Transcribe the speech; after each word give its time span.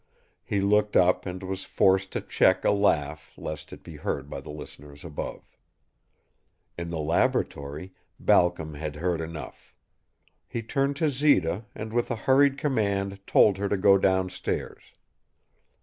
He 0.43 0.61
looked 0.61 0.97
up 0.97 1.27
and 1.27 1.43
was 1.43 1.63
forced 1.63 2.09
to 2.13 2.21
check 2.21 2.65
a 2.65 2.71
laugh 2.71 3.35
lest 3.37 3.71
it 3.71 3.83
be 3.83 3.97
heard 3.97 4.31
by 4.31 4.41
the 4.41 4.49
listeners 4.49 5.05
above. 5.05 5.43
In 6.75 6.89
the 6.89 6.97
laboratory, 6.97 7.93
Balcom 8.19 8.73
had 8.73 8.95
heard 8.95 9.21
enough. 9.21 9.75
He 10.47 10.63
turned 10.63 10.95
to 10.95 11.09
Zita, 11.11 11.65
and 11.75 11.93
with 11.93 12.09
a 12.09 12.15
hurried 12.15 12.57
command 12.57 13.19
told 13.27 13.59
her 13.59 13.69
to 13.69 13.77
go 13.77 13.99
down 13.99 14.31
stairs. 14.31 14.81